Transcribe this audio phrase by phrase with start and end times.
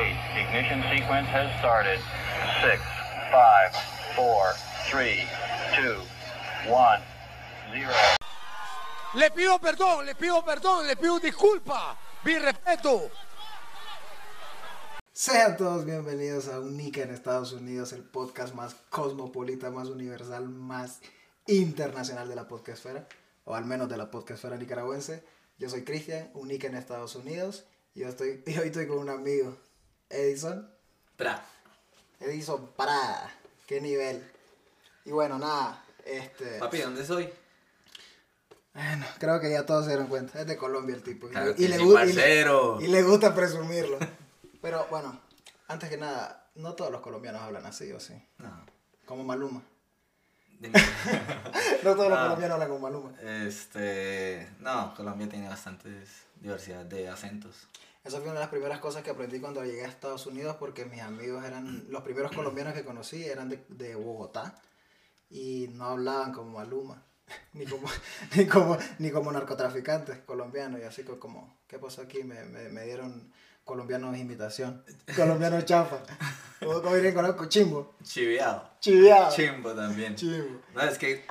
[0.00, 2.00] Ignition sequence has started.
[2.64, 2.80] Six,
[3.30, 3.70] five,
[4.16, 4.54] four,
[4.88, 5.28] three,
[5.76, 6.00] two,
[6.66, 7.00] one,
[7.70, 7.92] zero.
[9.14, 11.98] Le pido perdón, le pido perdón, le pido disculpa.
[12.24, 13.10] Mi respeto.
[15.12, 21.00] Sean todos bienvenidos a Unica en Estados Unidos, el podcast más cosmopolita, más universal, más
[21.46, 23.06] internacional de la podcastfera,
[23.44, 25.22] o al menos de la podcastfera nicaragüense.
[25.58, 27.64] Yo soy Cristian, Unica en Estados Unidos,
[27.94, 29.58] y, yo estoy, y hoy estoy con un amigo,
[30.10, 30.68] Edison.
[31.12, 31.42] Espera,
[32.20, 33.30] Edison Parada,
[33.66, 34.28] qué nivel.
[35.04, 36.58] Y bueno, nada, este...
[36.58, 37.32] papi, ¿dónde soy?
[38.74, 41.28] Bueno, creo que ya todos se dieron cuenta, es de Colombia el tipo.
[41.28, 42.78] Claro y, le, sí, gu- y le- parcero.
[42.80, 43.98] y le gusta presumirlo.
[44.62, 45.18] Pero bueno,
[45.68, 48.14] antes que nada, no todos los colombianos hablan así, ¿o sí?
[48.38, 48.64] No,
[49.06, 49.62] Como Maluma.
[51.82, 52.24] No todos los No.
[52.24, 53.12] colombianos hablan como Maluma.
[53.22, 57.66] este, no, Colombia tiene bastantes diversidad de acentos.
[58.02, 60.86] Esa fue una de las primeras cosas que aprendí cuando llegué a Estados Unidos porque
[60.86, 64.54] mis amigos eran, los primeros colombianos que conocí eran de, de Bogotá
[65.28, 67.02] y no hablaban como Maluma,
[67.52, 67.88] ni como,
[68.36, 72.24] ni como, ni como narcotraficantes colombianos y así co- como, ¿qué pasó aquí?
[72.24, 73.32] Me, me, me dieron
[73.64, 74.82] colombianos imitación,
[75.16, 75.98] colombianos chafa,
[76.58, 78.70] como, como dirían conozco, chimbo, Chiviado.
[78.80, 80.16] chiviado, Chimbo también.
[80.16, 80.60] chimbo.
[80.74, 81.24] No, es que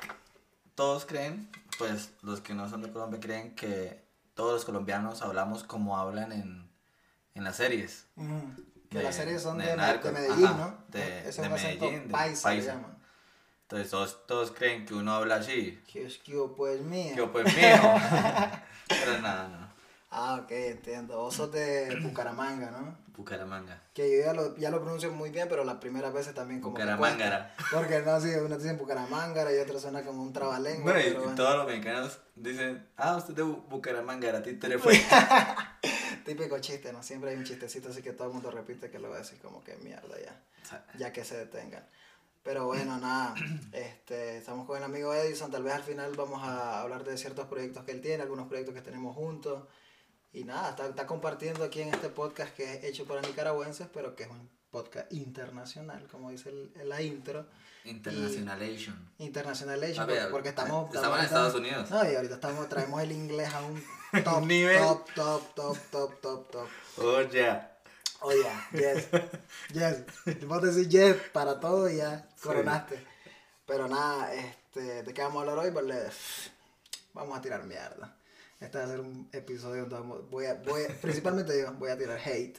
[0.76, 1.50] todos creen,
[1.80, 6.32] pues los que no son de Colombia creen que todos los colombianos hablamos como hablan
[6.32, 6.69] en,
[7.36, 8.06] en las series.
[8.16, 8.42] Ujú.
[8.90, 10.84] Que De- las series son de de, narcos, de Medellín, ajá, ¿no?
[10.88, 12.74] de- Ese es un Medellín, de paisa, paisa.
[12.74, 12.98] llaman.
[13.64, 15.80] Entonces todos, todos creen que uno habla así.
[15.92, 17.14] Que es que yo, pues mía.
[17.16, 17.78] Que pues mío.
[18.88, 19.70] Pero nada, no.
[20.12, 21.18] Ah, ok, entiendo.
[21.20, 22.98] Vos sos de Bucaramanga, ¿no?
[23.16, 23.80] Bucaramanga.
[23.94, 26.74] Que yo ya lo, ya lo pronuncio muy bien, pero las primeras veces también como
[26.98, 26.98] cuesta.
[27.72, 30.94] Porque no, sí, uno dice Bucaramangara y otro suena como un trabalengua.
[30.94, 31.36] Bueno, y, pero y bueno.
[31.36, 35.00] todos los mexicanos dicen, ah, usted es de Bu- Bucaramanga, a ti te le fue.
[36.26, 37.04] Típico chiste, ¿no?
[37.04, 39.40] Siempre hay un chistecito así que todo el mundo repite que lo va a decir
[39.40, 40.44] como que mierda ya.
[40.98, 41.88] Ya que se detengan.
[42.44, 43.36] Pero bueno, nada,
[43.74, 47.48] este, estamos con el amigo Edison, tal vez al final vamos a hablar de ciertos
[47.48, 49.68] proyectos que él tiene, algunos proyectos que tenemos juntos.
[50.32, 54.16] Y nada, está, está compartiendo aquí en este podcast que es hecho para nicaragüenses, pero
[54.16, 57.46] que es un podcast internacional, como dice el, la intro.
[59.20, 60.08] Internationalation.
[60.08, 60.94] Ver, porque, porque estamos...
[60.94, 61.90] estamos en Estados Unidos.
[61.90, 63.84] No, y ahorita estamos, traemos el inglés a un
[64.24, 64.78] top, Nivel.
[64.80, 66.68] top, top, top, top, top, top.
[66.98, 67.78] Oh, ya.
[68.22, 69.08] Oh, yeah, yes,
[69.74, 70.46] yes.
[70.46, 73.02] Vos decís yes para todo y ya coronaste.
[73.66, 75.72] Pero nada, este, ¿de qué vamos a hablar hoy?
[75.72, 76.10] Pues le-
[77.14, 78.18] vamos a tirar mierda.
[78.60, 81.92] Este va a ser un episodio donde vamos- voy a, voy a- principalmente yo, voy
[81.92, 82.58] a tirar hate.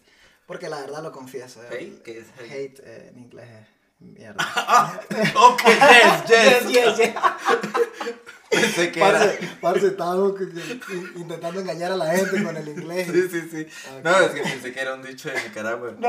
[0.50, 1.62] Porque la verdad lo confieso.
[1.62, 2.02] eh, ¿Hate?
[2.02, 2.50] ¿Qué es hate?
[2.50, 3.66] Hate eh, en inglés es
[4.00, 4.44] mierda.
[5.36, 5.62] ok,
[6.28, 6.72] yes, yes.
[6.72, 7.14] yes, yes.
[8.50, 9.12] Pensé que era.
[9.20, 13.06] Parce, parce, estábamos que- que- intentando engañar a la gente con el inglés.
[13.06, 13.66] Sí, sí, sí.
[14.02, 15.92] No, es que pensé que era un dicho de Nicaragua.
[15.96, 16.08] No.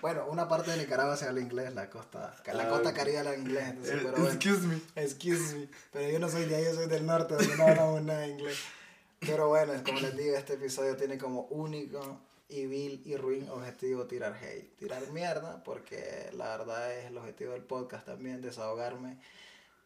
[0.00, 3.34] bueno, una parte de Nicaragua se habla inglés, la costa, la Ah, costa caribe habla
[3.36, 4.28] inglés, entonces, Eh, pero bueno.
[4.28, 4.80] Excuse me.
[4.94, 5.68] Excuse me.
[5.92, 8.28] Pero yo no soy de ahí, yo soy del norte, donde no hablamos nada de
[8.28, 8.58] inglés.
[9.20, 14.04] Pero bueno, como les digo, este episodio tiene como único y vil y ruin objetivo
[14.06, 14.76] tirar hate.
[14.76, 19.18] Tirar mierda, porque la verdad es el objetivo del podcast también, desahogarme.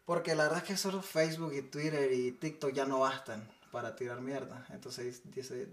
[0.05, 3.95] Porque la verdad es que solo Facebook y Twitter y TikTok ya no bastan para
[3.97, 4.67] tirar mierda.
[4.71, 5.23] Entonces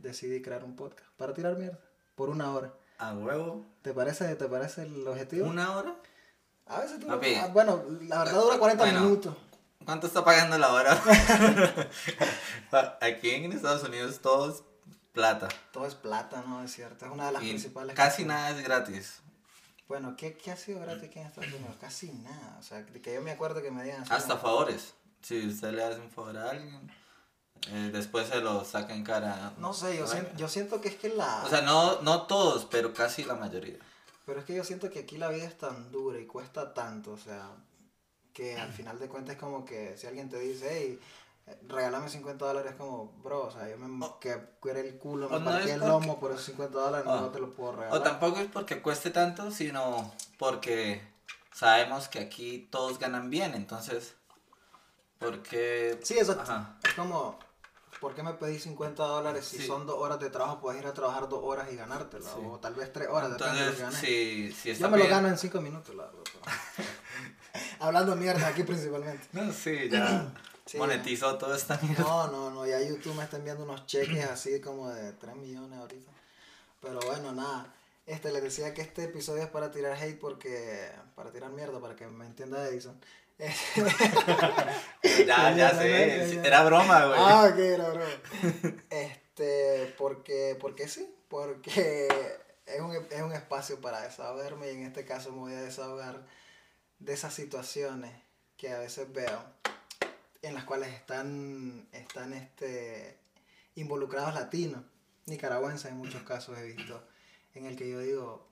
[0.01, 1.79] decidí crear un podcast para tirar mierda
[2.16, 2.74] por una hora.
[2.97, 3.66] A huevo.
[3.81, 5.47] ¿Te parece, te parece el objetivo?
[5.47, 5.95] ¿Una hora?
[6.68, 7.35] A veces dura, Papi.
[7.35, 9.00] ah, bueno, la verdad dura 40 Bueno.
[9.01, 9.35] minutos.
[9.85, 11.00] ¿Cuánto está pagando la hora?
[13.01, 14.63] Aquí en Estados Unidos todo es
[15.15, 15.47] plata.
[15.71, 16.63] Todo es plata, ¿no?
[16.63, 17.05] Es cierto.
[17.05, 17.95] Es una de las Y principales.
[17.95, 18.27] casi cosas.
[18.37, 19.19] nada es gratis.
[19.87, 21.75] Bueno, ¿qué, ¿qué ha sido gratis aquí en Estados Unidos?
[21.81, 22.57] Casi nada.
[22.59, 24.93] O sea, que yo me acuerdo que me digan Hasta favores.
[25.21, 26.91] Si usted le hace un favor a alguien,
[27.69, 29.53] eh, después se lo saca en cara.
[29.57, 31.43] No sé, yo, siento, yo siento que es que la.
[31.45, 33.77] O sea, no, no todos, pero casi la mayoría.
[34.25, 37.11] Pero es que yo siento que aquí la vida es tan dura y cuesta tanto,
[37.11, 37.47] o sea,
[38.33, 40.99] que al final de cuentas es como que si alguien te dice, hey,
[41.67, 45.39] regálame 50 dólares, es como, bro, o sea, yo me que cuere el culo, me
[45.39, 47.19] no partí es el porque- lomo por esos 50 dólares, Ah.
[47.22, 47.94] no te lo puedo regalar.
[48.00, 51.07] O tampoco es porque cueste tanto, sino porque
[51.53, 54.15] sabemos que aquí todos ganan bien, entonces,
[55.19, 56.00] porque...
[56.03, 56.77] Sí, eso Ajá.
[56.83, 57.38] es como,
[58.01, 59.68] ¿por qué me pedís 50 dólares si Sí.
[59.68, 60.59] son dos horas de trabajo?
[60.59, 62.42] Puedes ir a trabajar dos horas y ganártelo, Sí.
[62.44, 64.51] o tal vez tres horas, depende de lo que Entonces, ganes.
[64.51, 66.21] si, si está Yo me lo bien- gano en cinco minutos, la verdad.
[67.80, 69.28] Hablando mierda aquí principalmente.
[69.34, 70.31] No, sí, ya
[70.66, 72.04] Sí, monetizó toda esta mierda.
[72.04, 75.78] No, no, no, ya YouTube me está enviando unos cheques así como de 3 millones
[75.78, 76.12] ahorita.
[76.81, 77.72] Pero bueno, nada.
[78.07, 80.90] Este, les decía que este episodio es para tirar hate porque...
[81.16, 83.00] Para tirar mierda, para que me entienda Edison.
[85.28, 87.19] Ya, ya sé, sí, era broma, güey.
[87.19, 88.06] Ah, ok, era broma.
[88.90, 92.07] Este, porque, porque sí, porque
[92.66, 96.24] es un, es un espacio para desahogarme y en este caso me voy a desahogar
[97.00, 98.12] de esas situaciones
[98.57, 99.44] que a veces veo
[100.42, 103.19] en las cuales están, están este,
[103.75, 104.83] involucrados latinos,
[105.25, 107.01] nicaragüenses en muchos casos he visto,
[107.53, 108.47] en el que yo digo,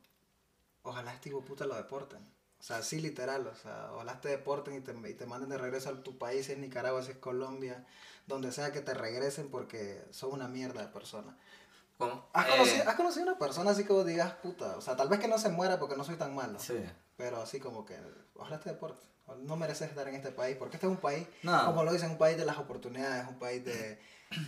[0.81, 2.19] ojalá este hijo puta lo deporten.
[2.59, 5.57] O sea, sí, literal, o sea, ojalá te deporten y te, y te manden de
[5.57, 7.85] regreso a tu país, si es Nicaragua, si es Colombia,
[8.25, 11.37] donde sea que te regresen porque son una mierda de persona.
[11.97, 12.25] ¿Cómo?
[12.33, 15.09] ¿Has, Eh, conocido, has conocido una persona así que vos digas, puta, o sea, tal
[15.09, 16.81] vez que no se muera porque no soy tan malo, Sí.
[17.17, 17.99] Pero así como que,
[18.35, 19.07] ojalá te deporten.
[19.45, 21.65] No mereces estar en este país, porque este es un país, No.
[21.65, 23.99] como lo dicen, un país de las oportunidades, un país de,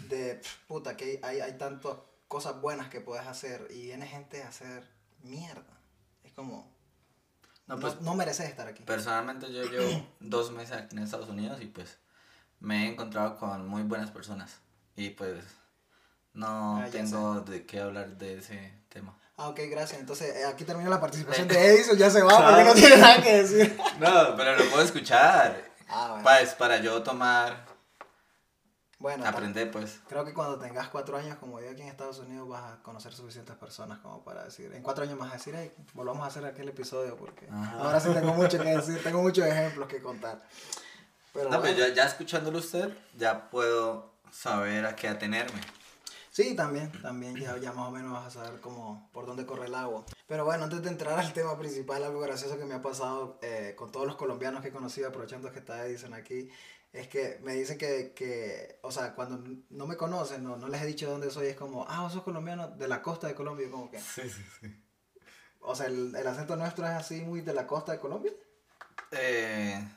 [0.10, 1.94] de puta, que hay, hay tantas
[2.28, 4.86] cosas buenas que puedes hacer y viene gente a hacer
[5.24, 5.80] mierda.
[6.24, 6.76] Es como,
[7.68, 8.84] No, no, pues no mereces estar aquí.
[8.84, 11.98] personalmente yo llevo dos meses aquí en Estados Unidos y pues
[12.60, 14.58] me he encontrado con muy buenas personas.
[14.98, 15.44] Y pues
[16.34, 19.18] no Ah, tengo de qué hablar de ese tema.
[19.38, 20.00] Ah, ok, gracias.
[20.00, 23.22] Entonces, eh, aquí termina la participación de Edison, ya se va porque no tiene nada
[23.22, 23.78] que decir.
[24.00, 25.62] No, pero lo puedo escuchar.
[25.90, 26.24] Ah, bueno.
[26.24, 27.66] Pues para yo tomar,
[28.98, 30.00] Bueno, aprender pues.
[30.08, 33.14] Creo que cuando tengas cuatro años, como yo aquí en Estados Unidos, vas a conocer
[33.14, 36.70] suficientes personas como para decir, en cuatro años a decir, hey, volvamos a hacer aquel
[36.70, 37.78] episodio porque Ajá.
[37.80, 40.42] ahora sí tengo mucho que decir, tengo muchos ejemplos que contar.
[41.34, 45.60] Pero No, pues bueno, ya, ya escuchándolo usted, ya puedo saber a qué atenerme.
[46.36, 49.68] Sí, también, también ya, ya más o menos vas a saber cómo, por dónde corre
[49.68, 50.06] el agua.
[50.28, 53.74] Pero bueno, antes de entrar al tema principal, algo gracioso que me ha pasado eh,
[53.78, 56.50] con todos los colombianos que he conocido, aprovechando que está Edison aquí,
[56.92, 60.82] es que me dicen que, que, o sea, cuando no me conocen, no, no les
[60.82, 63.36] he dicho de dónde soy, es como, ah, vos sos colombiano de la costa de
[63.36, 64.00] Colombia, como que...
[64.00, 64.82] Sí, sí, sí.
[65.62, 68.32] O sea, el, el acento nuestro es así muy de la costa de Colombia.
[69.12, 69.88] Eh,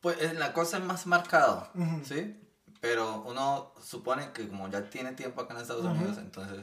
[0.00, 1.68] pues en la cosa es más marcado.
[2.04, 2.38] ¿sí?
[2.80, 5.84] Pero uno supone que como ya tiene tiempo acá en Estados.
[5.84, 6.60] Unidos, entonces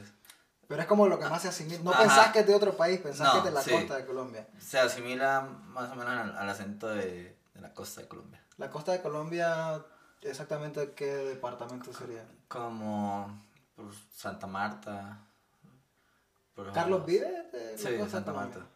[0.66, 1.78] Pero es como lo que más se asimila.
[1.82, 2.00] No Ajá.
[2.02, 3.70] pensás que es de otro país, pensás No, que es de la sí.
[3.70, 4.48] costa de Colombia.
[4.58, 8.42] se asimila más o menos al, al acento de, de la costa de Colombia.
[8.56, 9.80] La costa de Colombia,
[10.22, 12.26] exactamente qué departamento sería.
[12.48, 13.40] Como
[13.76, 15.20] por Santa Marta.
[16.54, 18.32] por- ¿Carlos vive de Sí, de Santa?
[18.32, 18.66] Marta.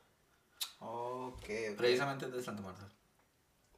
[0.79, 1.77] Ok, ok.
[1.77, 2.89] Precisamente de Santa Marta.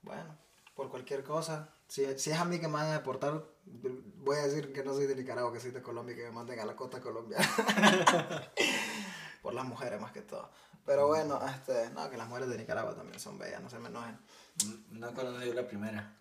[0.03, 0.37] Bueno,
[0.75, 1.69] por cualquier cosa.
[1.89, 4.93] Si, si es a mí que me van a deportar, voy a decir que no
[4.95, 7.49] soy de Nicaragua, que soy de Colombia y que me manden a la costa colombiana.
[9.43, 10.51] por las mujeres más que todo.
[10.87, 13.89] Pero bueno, este, no, que las mujeres de Nicaragua también son bellas, no se me
[13.89, 14.19] enojen.
[14.91, 16.13] No he conocido la primera.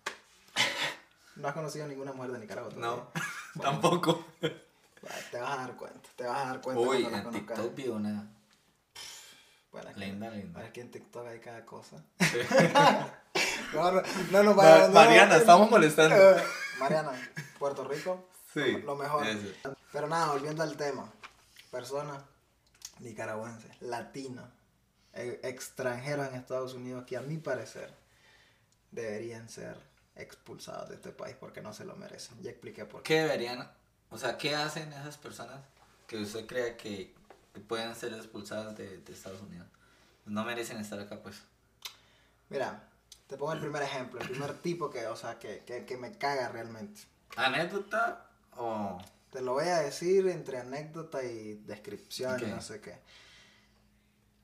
[1.36, 3.12] No has conocido ninguna mujer de Nicaragua No, todavía.
[3.60, 4.24] tampoco.
[4.40, 7.30] Bueno, Te vas a dar cuenta, te vas a dar cuenta Uy, en.
[7.30, 8.26] TikTok vi una
[9.70, 10.64] Bueno, es linda, linda.
[10.64, 12.02] es que en TikTok hay cada cosa.
[13.74, 13.90] no,
[14.30, 16.16] no, no vayamos, no, Mariana, no, estamos molestando.
[16.78, 17.12] Mariana,
[17.58, 18.78] Puerto Rico, Sí.
[18.82, 19.26] lo mejor.
[19.26, 19.54] ese.
[19.92, 21.10] Pero nada, volviendo al tema.
[21.70, 22.22] Persona
[23.00, 24.48] nicaragüense, latino,
[25.12, 27.92] e- extranjeros en Estados Unidos que a mi parecer
[28.92, 29.76] deberían ser
[30.16, 32.40] expulsados de este país porque no se lo merecen.
[32.42, 33.14] Ya expliqué por qué.
[33.14, 33.68] ¿Qué deberían,
[34.10, 35.58] o sea, qué hacen esas personas
[36.06, 37.12] que usted cree que,
[37.52, 39.66] que pueden ser expulsadas de, de Estados Unidos?
[40.26, 41.36] No merecen estar acá, pues.
[42.48, 42.88] Mira,
[43.34, 46.16] te pongo el primer ejemplo, el primer tipo que, o sea, que, que, que me
[46.16, 47.00] caga realmente.
[47.34, 48.96] ¿Anécdota o...?
[49.32, 52.96] Te lo voy a decir entre anécdota y descripción y no sé qué.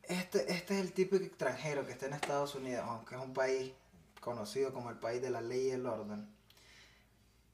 [0.02, 3.72] Este, este es el típico extranjero que está en Estados Unidos, aunque es un país
[4.20, 6.28] conocido como el país de la ley y el orden,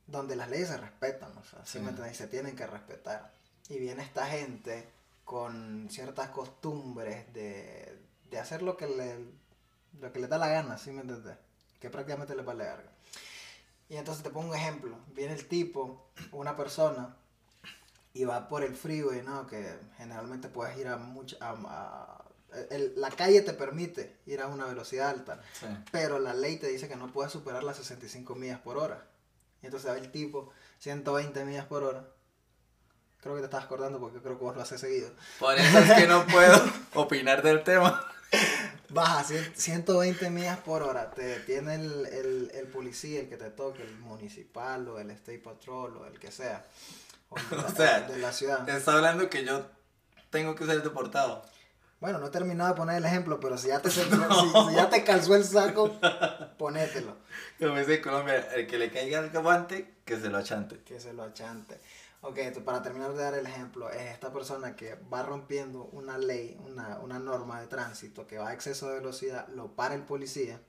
[0.07, 2.15] donde las leyes se respetan, o sea, ¿sí Sí.
[2.15, 3.31] se tienen que respetar.
[3.69, 4.89] Y viene esta gente
[5.27, 9.46] con ciertas costumbres de, de hacer lo que le,
[10.01, 11.37] lo que le da la gana, ¿sí me entiendes?
[11.81, 12.91] Que prácticamente le vale verga.
[13.89, 14.97] Y entonces te pongo un ejemplo.
[15.15, 17.15] Viene el tipo, una persona,
[18.13, 19.47] y va por el freeway, ¿no?
[19.47, 21.37] Que generalmente puedes ir a mucha...
[21.41, 22.23] a- a-
[22.71, 25.67] el- la calle te permite ir a una velocidad alta, Sí.
[25.93, 29.05] pero la ley te dice que no puedes superar las 65 millas por hora.
[29.63, 32.09] Y entonces va el tipo, 120 millas por hora.
[33.21, 35.11] Creo que te estás acordando porque creo que vos lo haces seguido.
[35.39, 36.57] Por eso es que no puedo
[36.95, 38.03] opinar del tema.
[38.97, 43.51] Baja 100 120 millas por hora, te detiene el, el, el policía, el que te
[43.51, 46.65] toque, el municipal o el state patrol o el que sea.
[47.29, 48.69] O el de la, O sea, de la ciudad.
[48.69, 49.67] Está hablando que yo
[50.31, 51.43] tengo que ser deportado.
[51.99, 54.91] Bueno, no he terminado de poner el ejemplo, pero si ya te, si- si ya
[54.91, 55.99] te calzó el saco,
[56.59, 57.17] ponételo.
[57.59, 60.79] Como dice Colombia, el que le caiga el guante, que se lo achante.
[60.85, 61.81] Que se lo achante.
[62.23, 66.59] Ok, para terminar de dar el ejemplo, es esta persona que va rompiendo una ley,
[66.65, 70.61] una, una norma de tránsito, que va a exceso de velocidad, lo para el policía.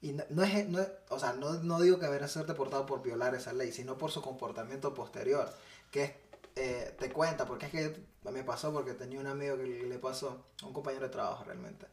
[0.00, 3.02] Y no, no es, no o sea, no, no digo que debería ser deportado por
[3.02, 5.52] violar esa ley, sino por su comportamiento posterior,
[5.90, 6.12] que es
[6.56, 7.96] eh, te cuenta, porque es que
[8.30, 11.86] me pasó porque tenía un amigo que le pasó, un compañero de trabajo realmente.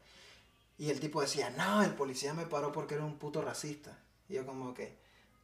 [0.76, 3.98] Y el tipo decía, no, el policía me paró porque era un puto racista.
[4.28, 4.98] Y yo como que,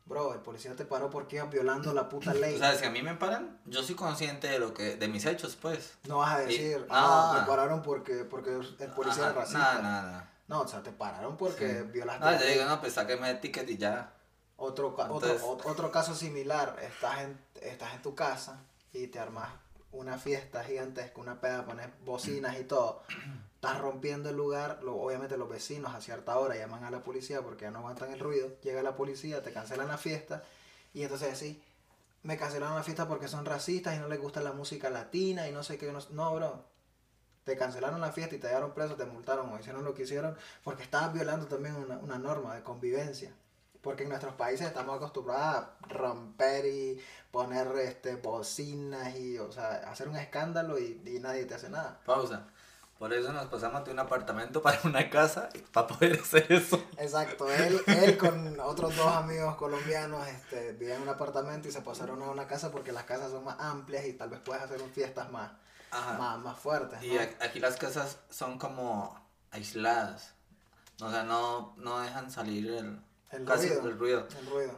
[0.07, 2.55] bro, el policía te paró porque ibas violando la puta ley.
[2.55, 5.25] O sea, si a mí me paran, yo soy consciente de lo que, de mis
[5.27, 5.95] hechos, pues.
[6.09, 6.87] no vas a y- decir, no.
[6.91, 9.59] ah, me pararon porque, porque el policía Ajá, era racista.
[9.59, 10.31] Nada, nada.
[10.47, 13.41] No, o sea, te pararon porque violaste No, la yo digo, no, pues sáqueme el
[13.41, 14.13] ticket y ya.
[14.57, 18.61] Otro, Entonces- otro, ot- otro caso similar, estás en, estás en tu casa
[18.93, 19.49] y te armas
[19.95, 23.03] una fiesta gigantesca, una peda, pones bocinas y todo.
[23.55, 27.43] Estás rompiendo el lugar, lo- obviamente los vecinos a cierta hora llaman a la policía
[27.43, 28.49] porque ya no aguantan el ruido.
[28.63, 30.43] Llega la policía, te cancelan la fiesta
[30.93, 31.63] y entonces decís,
[32.23, 35.53] me cancelaron la fiesta porque son racistas y no les gusta la música latina y
[35.53, 35.93] no sé qué.
[36.11, 36.65] No, bro.
[37.45, 40.37] Te cancelaron la fiesta y te llevaron preso, te multaron o hicieron lo que hicieron
[40.63, 43.33] porque estabas violando también una, una norma de convivencia.
[43.85, 47.01] Porque en nuestros países estamos acostumbrados a romper y
[47.31, 52.01] poner este, bocinas y, o sea, hacer un escándalo y, y nadie te hace nada.
[52.05, 52.49] Pausa.
[52.99, 56.83] Por eso nos pasamos de un apartamento para una casa para poder hacer eso.
[56.97, 61.83] Exacto, él, él con otros dos amigos colombianos este, vivían en un apartamento y se
[61.83, 64.81] pasaron a una casa porque las casas son más amplias y tal vez puedes hacer
[64.95, 65.51] fiestas más,
[65.91, 67.03] más, más fuertes.
[67.03, 70.33] Y aquí las casas son como aisladas.
[71.01, 73.01] O sea, no, no dejan salir el,
[73.35, 73.89] El casi ruido.
[73.89, 74.29] el ruido.
[74.39, 74.73] El ruido.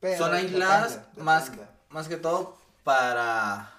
[0.00, 1.52] Pero son aisladas más,
[1.88, 3.72] más que todo para,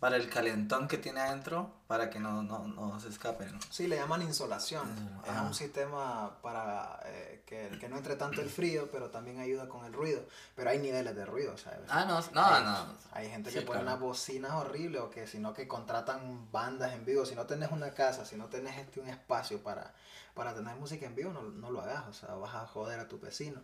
[0.00, 3.58] para el calentón que tiene adentro, para que no, no, no se escapen.
[3.70, 4.88] Sí, le llaman insolación.
[4.88, 5.42] Insolación, Es ajá.
[5.42, 9.84] un sistema para eh, que, que no entre tanto el frío, pero también ayuda con
[9.84, 10.22] el ruido.
[10.54, 11.80] Pero hay niveles de ruido, ¿sabes?
[11.88, 12.86] Ah, no, no, hay, no.
[13.12, 13.88] Hay gente Sí, que pone claro.
[13.96, 17.26] unas bocinas horribles o que sino que contratan bandas en vivo.
[17.26, 19.92] Si no tenés una casa, si no tenés este, un espacio para,
[20.34, 22.06] para tener música en vivo, no, no lo hagas.
[22.06, 23.60] O sea, vas a joder a tu vecino.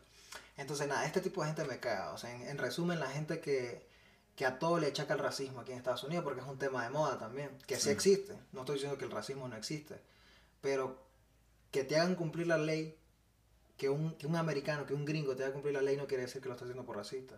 [0.57, 2.11] Entonces, nada, este tipo de gente me caga.
[2.11, 3.87] O sea, en, en resumen, la gente que,
[4.37, 6.83] que a todo le achaca el racismo aquí en Estados Unidos, porque es un tema
[6.85, 7.91] de moda también, que sí, Sí.
[7.91, 8.35] existe.
[8.53, 10.01] No estoy diciendo que el racismo no existe,
[10.61, 10.99] pero
[11.71, 12.97] que te hagan cumplir la ley,
[13.77, 16.25] que un, que un americano, que un gringo te haga cumplir la ley no quiere
[16.25, 17.37] decir que lo está haciendo por racista.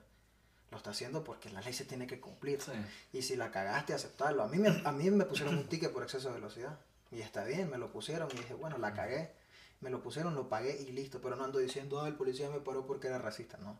[0.70, 2.60] Lo está haciendo porque la ley se tiene que cumplir.
[2.60, 2.72] Sí.
[3.12, 4.42] Y si la cagaste, aceptarlo.
[4.42, 6.78] A mí, me, a mí me pusieron un ticket por exceso de velocidad.
[7.12, 9.32] Y está bien, me lo pusieron y dije, bueno, la cagué.
[9.80, 11.20] Me lo pusieron, lo pagué y listo.
[11.20, 13.58] Pero no ando diciendo, ah, el policía me paró porque era racista.
[13.58, 13.78] No.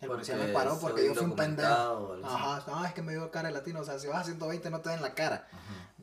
[0.00, 2.16] El policía me paró porque yo fui un pendejo.
[2.22, 3.80] Ajá, no, es que me dio cara de latino.
[3.80, 5.48] O sea, si vas a 120 no te den la cara.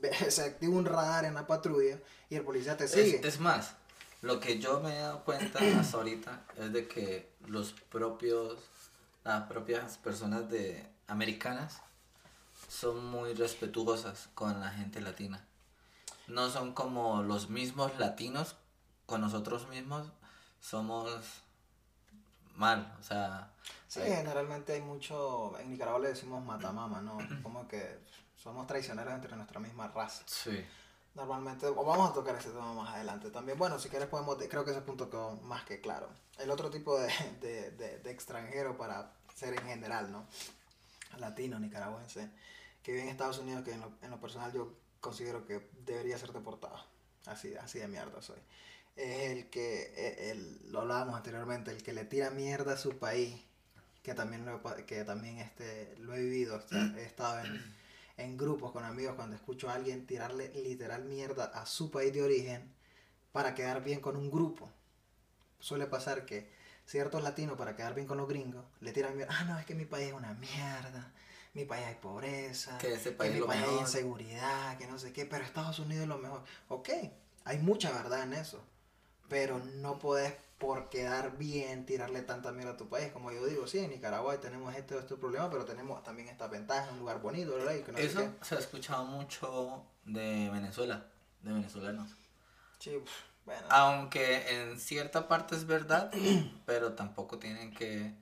[0.30, 2.00] Se activa un radar en la patrulla
[2.30, 3.18] y el policía te sigue.
[3.18, 3.76] Es, es más,
[4.22, 8.58] lo que yo me he dado cuenta hasta ahorita es de que los propios,
[9.24, 11.82] las propias personas de americanas
[12.68, 15.46] son muy respetuosas con la gente latina.
[16.28, 18.56] No son como los mismos latinos
[19.06, 20.08] con nosotros mismos,
[20.60, 21.44] somos
[22.56, 23.52] mal, o sea,
[23.88, 27.18] Sí, hay- generalmente hay mucho, en Nicaragua le decimos matamama, ¿no?
[27.44, 28.00] Como que
[28.42, 30.24] somos traicioneros entre nuestra misma raza.
[30.28, 30.66] sí.
[31.16, 33.58] Normalmente, o vamos a tocar ese tema más adelante también.
[33.58, 36.10] Bueno, si quieres podemos, creo que ese punto quedó más que claro.
[36.38, 37.08] El otro tipo de,
[37.42, 40.26] de, de, de extranjero para ser en general, ¿no?
[41.18, 42.30] Latino, nicaragüense,
[42.84, 46.18] que vive en Estados Unidos, que en lo, en lo personal yo considero que debería
[46.18, 46.78] ser deportado.
[47.28, 48.40] Así, así de mierda soy.
[48.96, 52.98] Es el que, eh, el, lo hablábamos anteriormente, el que le tira mierda a su
[52.98, 53.36] país,
[54.04, 57.76] que también lo, que también este, lo he vivido, o sea, he estado en,
[58.18, 62.24] en grupos con amigos cuando escucho a alguien tirarle literal mierda a su país de
[62.24, 62.72] origen
[63.34, 64.72] para quedar bien con un grupo.
[65.60, 66.50] Suele pasar que
[66.86, 69.76] ciertos latinos para quedar bien con los gringos le tiran mierda, ah no, es que
[69.76, 71.12] mi país es una mierda,
[71.54, 73.82] mi país hay pobreza, Que ese país mi es lo país hay mejor".
[73.82, 76.44] inseguridad, que no sé qué, pero Estados Unidos es lo mejor.
[76.70, 76.90] Ok,
[77.44, 78.64] hay mucha verdad en eso,
[79.30, 83.12] pero no podés por quedar bien tirarle tanta mierda a tu país.
[83.12, 86.92] Como yo digo, sí, en Nicaragua tenemos este este problema, pero tenemos también esta ventaja,
[86.92, 87.76] un lugar bonito, ¿verdad?
[87.84, 91.06] Que no Eso se ha escuchado mucho de Venezuela,
[91.42, 92.12] de venezolanos.
[92.80, 93.02] Sí,
[93.46, 93.62] bueno.
[93.70, 96.12] Aunque en cierta parte es verdad,
[96.66, 98.14] pero tampoco tienen que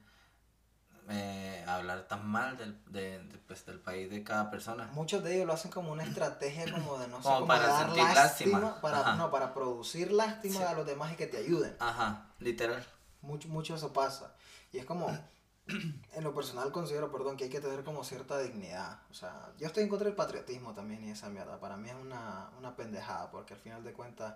[1.09, 4.89] eh, hablar tan mal del, de- de, pues, del país de cada persona.
[4.93, 7.67] Muchos de ellos lo hacen como una estrategia como de no sé, Como como para
[7.67, 8.81] dar sentir lástima, lástima.
[8.81, 9.15] para Ajá.
[9.15, 10.63] no, para producir lástima Sí.
[10.63, 11.75] a los demás y que te ayuden.
[11.79, 12.85] Ajá, literal.
[13.21, 14.33] Mucho, mucho eso pasa.
[14.71, 15.07] Y es como,
[15.67, 18.99] en lo personal considero, perdón, que hay que tener como cierta dignidad.
[19.11, 21.59] O sea, yo estoy en contra del patriotismo también y esa mierda.
[21.59, 24.35] Para mí es una, una pendejada, porque al final de cuentas,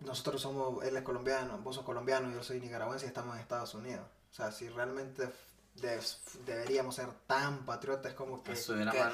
[0.00, 3.74] nosotros somos, él es colombiano, vos sos colombiano, yo soy nicaragüense y estamos en Estados
[3.74, 4.04] Unidos.
[4.32, 5.28] O sea, si realmente
[5.74, 6.00] de-
[6.46, 8.52] deberíamos ser tan patriotas como que,
[8.92, 9.04] país.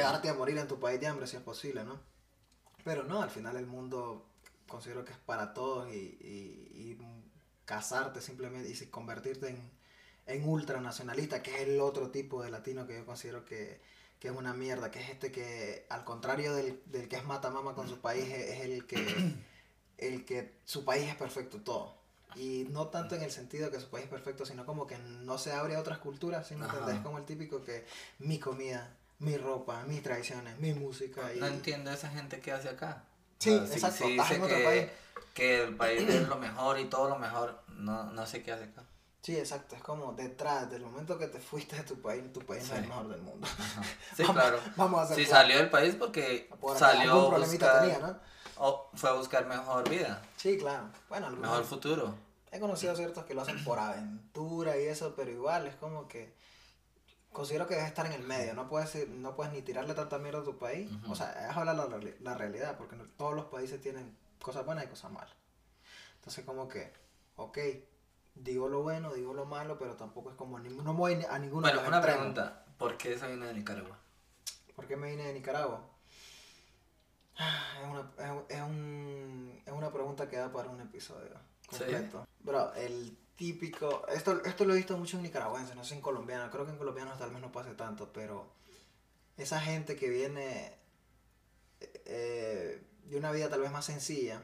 [0.00, 2.00] quedarte a morir en tu país de hambre si es posible, ¿no?
[2.84, 4.26] Pero no, al final el mundo
[4.68, 6.98] considero que es para todos y, y- y
[7.64, 9.70] casarte simplemente y convertirte en,
[10.26, 13.80] en ultranacionalista, que es el otro tipo de latino que yo considero que,
[14.18, 17.74] que es una mierda, que es este que, al contrario del, del que es matamama
[17.74, 19.34] con su país, es, es el que
[19.98, 21.96] el que su país es perfecto todo.
[22.36, 25.38] Y no tanto en el sentido que su país es perfecto, sino como que no
[25.38, 26.78] se abre a otras culturas, ¿sí me Ajá.
[26.78, 27.02] entendés?
[27.02, 27.86] Como el típico que
[28.18, 31.32] mi comida, mi ropa, mis tradiciones, mi música.
[31.34, 31.38] Y...
[31.40, 33.04] No entiendo esa gente que hace acá.
[33.38, 34.86] Sí, O sea, exacto, estás dice en otro que, país.
[35.34, 38.64] que el país es lo mejor y todo lo mejor, no, no sé qué hace
[38.64, 38.82] acá.
[39.22, 42.68] Sí, exacto, es como detrás, del momento que te fuiste de tu país, tu país
[42.68, 43.46] no es el mejor del mundo.
[43.58, 43.82] Ajá.
[44.16, 44.58] Sí, Vamos- claro.
[44.76, 48.18] vamos a hacer Si salió del país porque Por salió a buscar, tenía, ¿no?
[48.56, 50.90] o fue a buscar mejor vida, Sí, claro.
[51.08, 52.14] Bueno, mejor futuro.
[52.54, 56.32] He conocido ciertos que lo hacen por aventura y eso, pero igual es como que
[57.32, 60.18] considero que debes estar en el medio, no puedes ir- no puedes ni tirarle tanta
[60.18, 63.34] mierda a tu país, o sea, es hablar la, reali- la realidad, porque no- todos
[63.34, 65.34] los países tienen cosas buenas y cosas malas.
[66.16, 66.92] Entonces como que,
[67.34, 67.58] ok,
[68.36, 71.66] digo lo bueno, digo lo malo, pero tampoco es como, no me voy a ninguno
[71.66, 72.20] de Bueno, los una extremos.
[72.34, 73.98] pregunta, ¿por qué se viene de Nicaragua?
[74.76, 75.80] ¿Por qué me vine de Nicaragua?
[77.36, 81.36] Ah, Es una, es, un- es un- es una pregunta que da para un episodio
[81.74, 81.80] Sí.
[81.84, 82.26] completo.
[82.40, 84.06] Bro, el típico...
[84.08, 86.50] Esto, esto lo he visto mucho en nicaragüenses, no sé en colombiano.
[86.50, 88.52] Creo que en colombianos tal vez no pase tanto, pero
[89.36, 90.72] esa gente que viene
[92.06, 94.42] eh, de una vida tal vez más sencilla,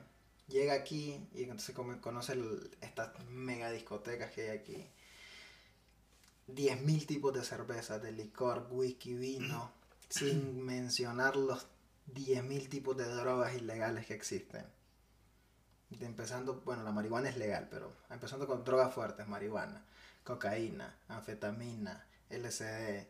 [0.49, 4.87] llega aquí y entonces conoce el- estas mega discotecas que hay aquí.
[6.49, 9.70] 10.000 tipos de cerveza, de licor, whisky, vino,
[10.08, 11.66] sin mencionar los
[12.12, 14.66] 10.000 tipos de drogas ilegales que existen.
[15.90, 19.82] De empezando, bueno, la marihuana es legal, pero empezando con drogas fuertes, marihuana,
[20.25, 23.06] cocaína, anfetamina, LSD,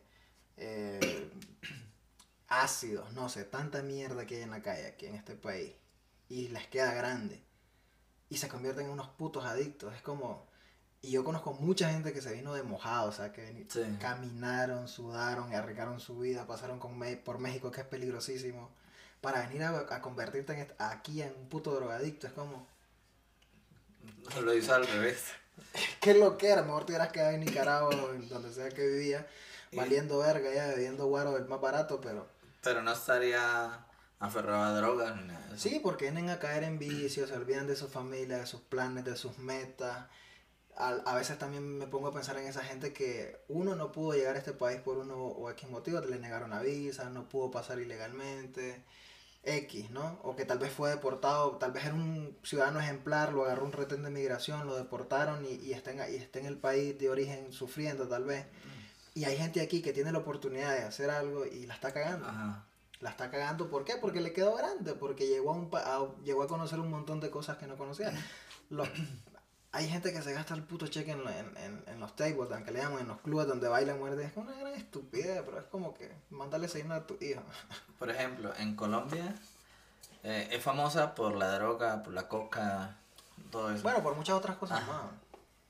[0.57, 1.31] eh,
[2.47, 5.73] ácidos, no sé, tanta mierda que hay en la calle aquí en este país.
[6.29, 7.41] Y les queda grande.
[8.29, 9.93] Y se convierten en unos putos adictos.
[9.95, 10.49] Es como...
[11.03, 13.81] Y yo conozco mucha gente que se vino de mojado, o sea, que Sí.
[13.99, 18.69] caminaron, sudaron y arriesgaron su vida, pasaron con Me- por México, que es peligrosísimo,
[19.19, 22.27] para venir a, a convertirte en aquí en un puto drogadicto.
[22.27, 22.67] Es como,
[24.41, 25.23] Lo hizo al revés.
[25.99, 28.87] qué lo que era, mejor te hubieras quedado en Nicaragua o en donde sea que
[28.87, 29.27] vivía,
[29.73, 32.27] valiendo verga ya, bebiendo guaro del más barato, pero...
[32.61, 33.85] Pero no estaría
[34.19, 35.69] aferrado a drogas ni nada de eso.
[35.69, 39.03] Sí, porque vienen a caer en vicios, se olvidan de su familia, de sus planes,
[39.03, 40.07] de sus metas.
[40.77, 44.13] A, a veces también me pongo a pensar en esa gente que uno no pudo
[44.13, 47.49] llegar a este país por uno o X motivo, le negaron una visa, no pudo
[47.51, 48.83] pasar ilegalmente,
[49.43, 50.19] X, ¿no?
[50.23, 53.71] O que tal vez fue deportado, tal vez era un ciudadano ejemplar, lo agarró un
[53.71, 57.09] retén de migración, lo deportaron y, y, está, en, y está en el país de
[57.09, 58.45] origen sufriendo tal vez.
[59.15, 62.27] Y hay gente aquí que tiene la oportunidad de hacer algo y la está cagando.
[62.27, 62.65] Ajá.
[62.99, 63.95] La está cagando, ¿por qué?
[63.99, 67.19] Porque le quedó grande, porque llegó a, un pa- a- llegó a conocer un montón
[67.19, 68.13] de cosas que no conocía.
[68.69, 68.87] Los,
[69.73, 72.71] hay gente que se gasta el puto cheque en, en, en, en los tables, aunque
[72.71, 74.31] le llaman, en los clubes donde bailan muertes.
[74.31, 77.41] Es una gran estupidez, pero es como que mándale señal a tu hijo.
[77.99, 79.33] Por ejemplo, en Colombia
[80.23, 82.97] eh, es famosa por la droga, por la coca,
[83.49, 83.83] todo eso.
[83.83, 85.03] Bueno, por muchas otras cosas más.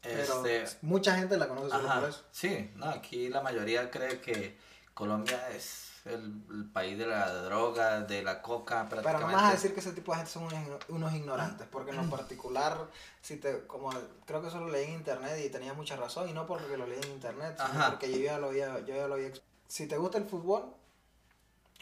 [0.02, 2.24] Pero Este, mucha gente la conoce solo Ajá, por eso.
[2.32, 4.58] sí, no, aquí la mayoría cree que
[4.96, 9.22] Colombia es el, el país de la droga, de la coca, Pero prácticamente.
[9.22, 11.68] no me vas a decir que ese tipo de gente son unos, igno- unos ignorantes,
[11.68, 12.88] porque en lo particular,
[13.22, 13.92] si te, como
[14.26, 16.88] creo que eso lo leí en internet y tenía mucha razón, y no porque lo
[16.88, 17.90] leí en internet, sino Ajá.
[17.92, 19.32] porque yo ya lo había, yo ya lo había
[19.68, 20.74] Si te gusta el fútbol,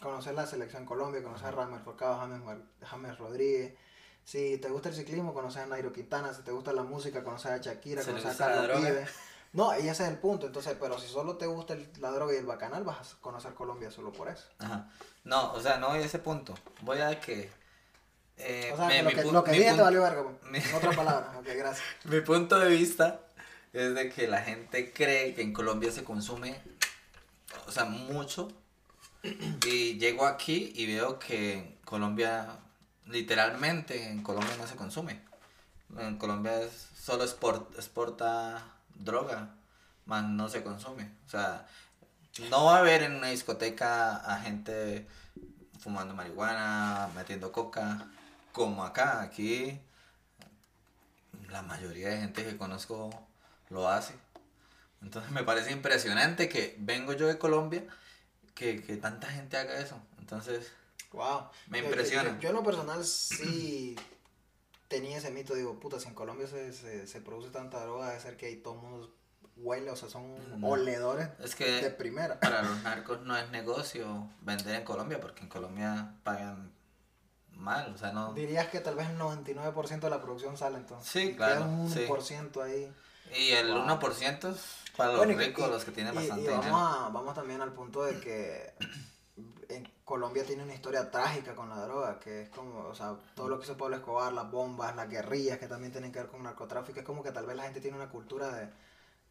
[0.01, 2.41] conocer la selección Colombia, conocer a Ramel Falcao, James,
[2.81, 3.73] James Rodríguez.
[4.23, 6.33] Si te gusta el ciclismo, conocer a Nairo Quintana.
[6.33, 8.77] Si te gusta la música, conocer a Shakira, conocer a Carlos.
[8.81, 9.09] Vives.
[9.53, 10.45] No, y ese es el punto.
[10.47, 13.53] Entonces, pero si solo te gusta el- la droga y el bacanal, vas a conocer
[13.53, 14.45] Colombia solo por eso.
[14.59, 14.89] Ajá.
[15.23, 16.53] No, o sea, no voy a ese punto.
[16.81, 17.49] Voy a que...
[18.37, 20.23] eh, O sea, me- lo que, lo dije te valió verga.
[20.49, 21.35] mi- En otras palabras.
[21.39, 21.85] Ok, gracias.
[22.05, 23.21] Mi punto de vista
[23.73, 26.59] es de que la gente cree que en Colombia se consume,
[27.67, 28.49] o sea, mucho.
[29.23, 32.57] Y llego aquí y veo que en Colombia,
[33.05, 35.21] literalmente, en Colombia no se consume.
[35.97, 38.63] En Colombia es, solo export- exporta
[38.99, 39.55] droga,
[40.05, 41.09] más no se consume.
[41.25, 41.65] O sea,
[42.49, 45.07] no va a haber en una discoteca a gente
[45.79, 48.07] fumando marihuana, metiendo coca,
[48.51, 49.21] como acá.
[49.21, 49.79] Aquí
[51.49, 53.09] la mayoría de gente que conozco
[53.69, 54.13] lo hace.
[55.01, 57.83] Entonces me parece impresionante que vengo yo de Colombia,
[58.53, 59.99] que, que tanta gente haga eso.
[60.19, 60.71] Entonces,
[61.11, 61.49] Wow.
[61.69, 62.29] Me Yo- impresiona.
[62.35, 63.95] Yo, yo en lo personal sí
[64.89, 68.19] tenía ese mito, digo, puta, si en Colombia se, se, se produce tanta droga, debe
[68.19, 69.15] ser que ahí todo el mundo
[69.55, 70.67] huele, o sea, son No.
[70.69, 72.39] oledores es de que primera.
[72.39, 76.73] para los narcos no es negocio vender en Colombia, porque en Colombia pagan
[77.51, 78.33] mal, o sea, no...
[78.33, 81.09] Dirías que tal vez el 99% de la producción sale entonces.
[81.11, 82.05] Sí, claro, un sí.
[82.07, 82.91] 1% ahí.
[83.37, 83.85] Y el Wow.
[83.85, 86.77] 1% es Para los Bueno, ricos, y- los que tienen y- bastante y vamos, dinero.
[86.83, 88.73] a- vamos también al punto de que
[90.09, 93.59] Colombia tiene una historia trágica con la droga, que es como, o sea, todo lo
[93.59, 96.99] que hizo Pablo Escobar, las bombas, las guerrillas que también tienen que ver con narcotráfico,
[96.99, 98.69] es como que tal vez la gente tiene una cultura de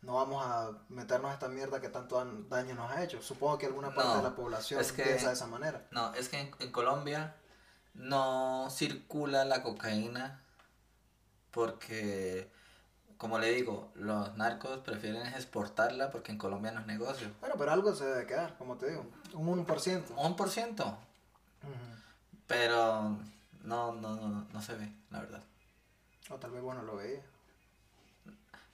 [0.02, 3.20] no vamos a meternos a esta mierda que tanto daño nos ha hecho.
[3.20, 5.84] Supongo que alguna parte No, de la población es que- piensa de esa manera.
[5.90, 7.34] No, es que en, en Colombia
[7.94, 10.40] no circula la cocaína
[11.50, 12.48] porque,
[13.16, 17.32] como le digo, los narcos prefieren exportarla porque en Colombia no es negocio.
[17.40, 20.02] Bueno, pero algo se debe quedar, como te digo, un 1%.
[20.16, 20.96] Un por ciento,
[22.46, 23.18] pero
[23.64, 25.42] no, no, no, no se ve, la verdad.
[26.30, 27.22] O tal vez, bueno, lo veía.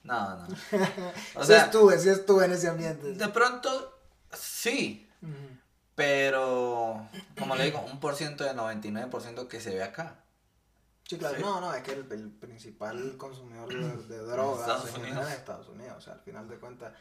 [0.03, 0.47] No, no.
[1.37, 3.13] O sí sea, estuve, sí estuve en ese ambiente.
[3.13, 3.99] de pronto,
[4.33, 5.09] sí,
[5.95, 10.17] pero, como le digo, un por ciento del 99% que se ve acá.
[11.15, 11.43] Sí, claro, Sí.
[11.43, 15.69] no, no, es que el, el principal consumidor de, de drogas en general es Estados
[15.69, 15.97] Unidos.
[15.99, 16.93] O sea, al final de cuentas,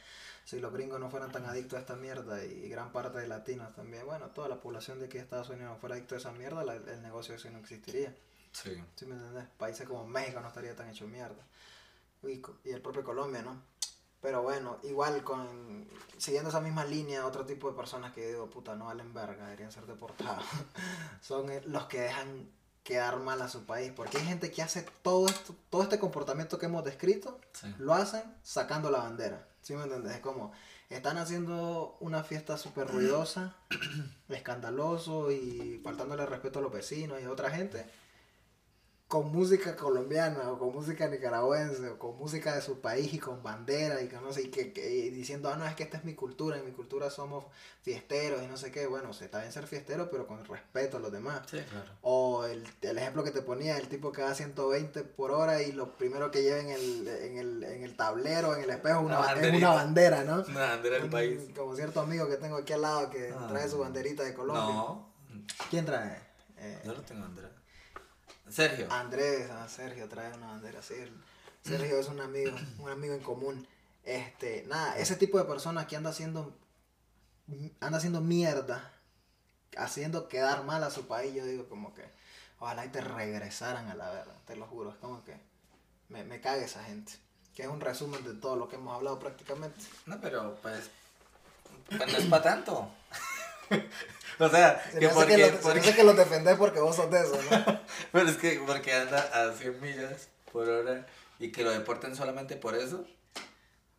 [0.45, 3.73] si los gringos no fueran tan adictos a esta mierda y, gran parte de latinos
[3.75, 6.31] también, bueno, toda la población de aquí de Estados Unidos no fuera adicto a esa
[6.31, 8.15] mierda, la- el negocio ese no existiría.
[8.51, 8.81] Sí.
[8.95, 9.45] ¿Sí me entiendes?
[9.57, 11.43] Países como México no estaría tan hecho mierda.
[12.23, 13.61] Y, y el propio Colombia, ¿no?
[14.21, 15.85] Pero bueno, igual con
[16.17, 19.71] siguiendo esa misma línea, otro tipo de personas que digo, puta, no valen verga, deberían
[19.71, 20.45] ser deportados.
[21.21, 22.49] Son eh, los que dejan
[22.83, 23.91] quedar mal a su país.
[23.95, 27.73] Porque hay gente que hace todo esto, todo este comportamiento que hemos descrito, Sí.
[27.79, 29.47] lo hacen sacando la bandera.
[29.61, 30.13] ¿Sí me entiendes?
[30.15, 30.51] Es como,
[30.89, 33.55] están haciendo una fiesta súper ruidosa,
[34.29, 37.85] escandaloso y faltándole respeto a los vecinos y a otra gente,
[39.13, 43.43] con música colombiana o con música nicaragüense o con música de su país y con
[43.43, 45.97] bandera y que no sé, y que, que- y diciendo, ah, no, es que esta
[45.97, 47.45] es mi cultura, en mi cultura somos
[47.83, 48.87] fiesteros y no sé qué.
[48.87, 51.41] Bueno, se está bien ser fiestero, pero con respeto a los demás.
[51.45, 51.91] Sí, claro.
[52.01, 55.61] O el, el ejemplo que te ponía, el tipo que va a 120 por hora
[55.61, 59.01] y lo primero que lleva en el, en el, en el tablero, en el espejo,
[59.01, 60.43] una, es una bandera, ¿no?
[60.49, 61.39] Una bandera del Un- país.
[61.55, 63.45] Como cierto amigo que tengo aquí al lado que Ah.
[63.47, 64.63] trae su banderita de Colombia.
[64.73, 65.13] No,
[65.69, 66.19] ¿Quién trae?
[66.57, 67.51] Eh, yo no tengo bandera.
[68.49, 68.91] Sergio.
[68.91, 70.95] Andrés, ah, Sergio trae una bandera así.
[71.63, 73.67] Sergio es un amigo, un amigo en común.
[74.03, 76.53] Este, nada, ese tipo de personas que anda haciendo
[77.79, 78.91] anda haciendo mierda,
[79.77, 82.03] haciendo quedar mal a su país, yo digo como que
[82.59, 85.37] ojalá y te regresaran a la verdad, te lo juro, es como que
[86.09, 87.13] me, me caga esa gente.
[87.53, 89.79] Que es un resumen de todo lo que hemos hablado prácticamente.
[90.07, 90.89] No, pero pues.
[91.87, 92.89] Pues no es para tanto.
[94.39, 95.35] o sea, Se que porque.
[95.35, 97.79] que, lo, se me porque- hace que lo defendés porque vos sos de eso, ¿no?
[98.11, 101.05] pero es que porque anda a 100 millas por hora
[101.39, 103.05] y que lo deporten solamente por eso.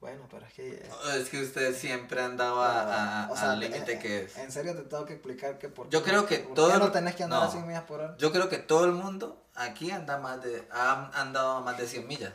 [0.01, 0.69] Bueno, pero es que...
[0.75, 4.37] eh, Es que usted siempre andaba a- o sea, al límite eh, que es.
[4.37, 6.79] En serio te tengo que explicar que por Yo qué- creo que por qué todo
[6.79, 7.47] no el- tenés que andar no.
[7.49, 8.15] a 100 millas por hora.
[8.19, 11.87] Yo creo que todo el mundo aquí anda más de, ha andado a más de
[11.89, 12.33] 100 millas.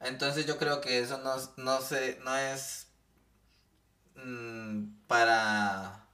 [0.00, 2.86] Entonces yo creo que eso no, no, se, no es
[4.24, 6.04] mm, para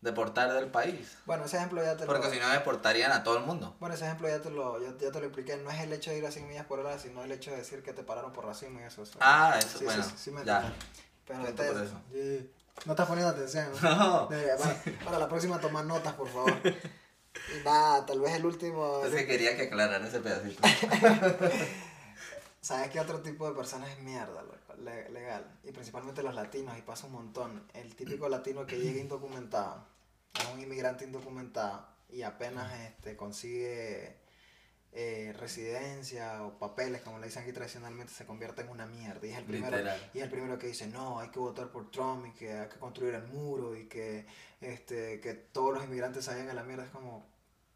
[0.00, 1.16] deportar del país.
[1.26, 2.12] Bueno, ese ejemplo ya te lo...
[2.12, 3.76] Porque si no deportarían a todo el mundo.
[3.80, 5.56] Bueno, ese ejemplo ya te lo, ya, ya te lo expliqué.
[5.56, 7.56] No es el hecho de ir a 100 millas por hora, sino el hecho de
[7.58, 9.02] decir que te pararon por racismo y eso.
[9.02, 9.18] eso.
[9.20, 10.02] Ah, eso, Sí, bueno.
[10.04, 10.72] sí, sí me ya.
[11.26, 12.00] Pero este- por eso.
[12.84, 13.68] No estás poniendo atención.
[13.82, 14.28] No.
[14.28, 16.52] Para, para la próxima toma notas, por favor.
[17.54, 19.02] Y nada, tal vez el último...
[19.04, 20.62] Es que quería que aclararan ese pedacito.
[22.62, 24.65] ¿Sabes qué otro tipo de personas es mierda, loco?
[24.78, 25.58] Le- legal?
[25.64, 27.66] Y principalmente los latinos, y pasa un montón.
[27.74, 29.86] El típico latino que llega indocumentado,
[30.38, 34.16] es un inmigrante indocumentado, y apenas este, consigue
[34.92, 39.26] eh, residencia o papeles, como le dicen aquí tradicionalmente, se convierte en una mierda.
[39.26, 40.10] Y es el primero, Literal.
[40.14, 42.68] y es el primero que dice, no, hay que votar por Trump y que hay
[42.68, 44.26] que construir el muro y que,
[44.60, 46.84] este, que todos los inmigrantes vayan a la mierda.
[46.84, 47.26] Es como,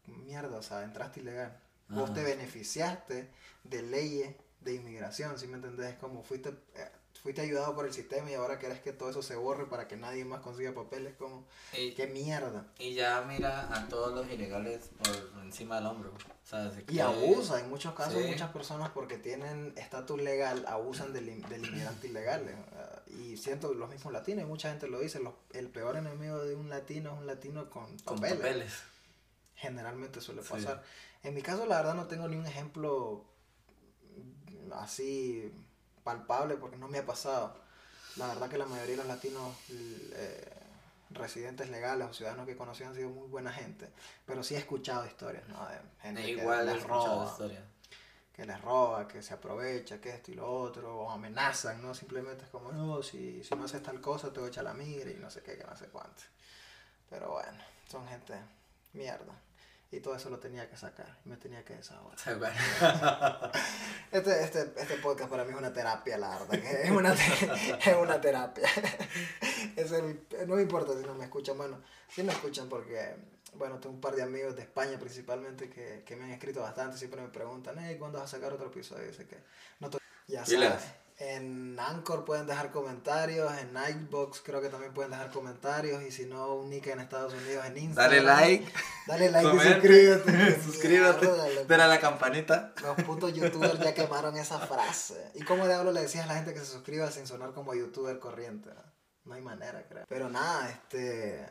[0.07, 1.59] mierda, o sea, entraste ilegal.
[1.89, 3.29] Vos te beneficiaste
[3.65, 5.93] de leyes de inmigración, ¿sí me entendés?
[5.93, 6.89] Es como fuiste, eh,
[7.21, 9.97] fuiste ayudado por el sistema y ahora querés que todo eso se borre para que
[9.97, 11.45] nadie más consiga papeles, como,
[11.77, 12.67] Y, qué mierda.
[12.79, 16.11] y ya mira a todos los ilegales por encima del hombro.
[16.11, 18.27] O sea, se Y abusa, en muchos casos Sí.
[18.27, 22.47] muchas personas porque tienen estatus legal abusan del, del inmigrante ilegal.
[22.49, 22.55] eh,
[23.07, 26.55] Y siento los mismos latinos, y mucha gente lo dice, los- el peor enemigo de
[26.55, 28.37] un latino es un latino con Con papeles.
[28.37, 28.73] papeles.
[29.55, 30.49] Generalmente suele Sí.
[30.49, 30.83] pasar.
[31.23, 33.25] En mi caso, la verdad, no tengo ni un ejemplo
[34.73, 35.51] así
[36.03, 37.55] palpable porque no me ha pasado.
[38.17, 40.61] La verdad que la mayoría de los latinos eh,
[41.11, 43.89] residentes legales o ciudadanos que conocí han sido muy buena gente.
[44.25, 45.65] Pero sí he escuchado historias, ¿no?
[45.67, 47.37] De gente Igual que he les roba,
[48.33, 51.93] que les roba, que se aprovecha, que esto y lo otro, o amenazan, ¿no?
[51.93, 54.73] Simplemente es como, no, si, si no haces tal cosa te voy a echar la
[54.73, 56.23] migra y no sé qué, que no sé cuánto.
[57.09, 57.57] Pero bueno,
[57.89, 58.33] son gente
[58.93, 59.33] mierda.
[59.91, 61.17] Y todo eso lo tenía que sacar.
[61.25, 62.17] Y me tenía que desahogar.
[64.11, 66.59] Este, este, este podcast para mí es una terapia, la verdad.
[66.59, 67.13] que Es una,
[67.85, 68.67] es una terapia.
[69.77, 71.57] Es el, no me importa si no me escuchan.
[71.57, 73.15] Bueno, sí me escuchan porque,
[73.55, 76.97] bueno, tengo un par de amigos de España principalmente que, que me han escrito bastante.
[76.97, 79.13] Siempre me preguntan, hey, ¿cuándo vas a sacar otro episodio?
[79.13, 79.37] Sé que
[79.79, 79.89] no
[80.27, 80.83] Ya sabes.
[81.23, 86.25] En Anchor pueden dejar comentarios, en Nightbox creo que también pueden dejar comentarios y si
[86.25, 88.25] no, un nick en Estados Unidos en Instagram.
[88.25, 88.73] Dale like,
[89.05, 90.61] Dale like y suscríbete.
[90.63, 91.27] suscríbete,
[91.67, 92.73] dale a la campanita.
[92.81, 95.31] Los putos youtubers ya quemaron esa frase.
[95.35, 98.17] ¿Y cómo diablo le decías a la gente que se suscriba sin sonar como youtuber
[98.17, 98.71] corriente?
[99.25, 100.05] No hay manera, creo.
[100.09, 101.45] Pero nada, este.